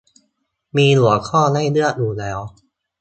[0.75, 2.39] มีหัวข้อให้เลือกอยู่แล้ว